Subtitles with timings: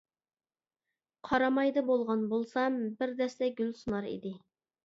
[1.29, 4.37] قارامايدا بولغان بولسام بىر دەستە گۈل سۇنار ئىدى.